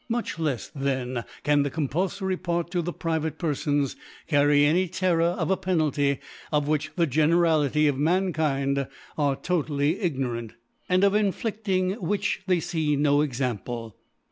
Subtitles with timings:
[0.09, 5.35] Much lefs then can the compulfory Part to the pri vate Perfons carry any Terror
[5.37, 6.17] of a Penalty
[6.51, 10.53] of which the Generality of Mankind are totally ignorant;
[10.89, 13.95] and of infiiding whtch> they fee no Example.